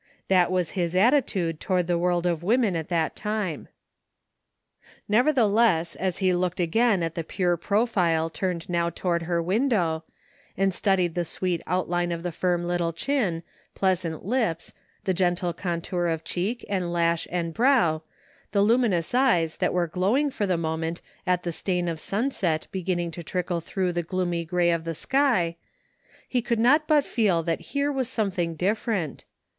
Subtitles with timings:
[0.29, 3.67] That was his attitude toward the world of women at that time.
[5.07, 10.03] Nevertheless as he looked again at the pure profile ttimed now toward her window,
[10.57, 13.43] and studied the sweet outline of the firm little chin,
[13.75, 18.01] pleasant lips, the gentle contour of cheek and lash and brow,
[18.53, 23.11] the luminous eyes that were glowing for the moment at the stain of sunset beginning
[23.11, 25.57] to trickle through the gloomy gray of the sky,
[26.27, 29.25] he could not but feel that here was something different.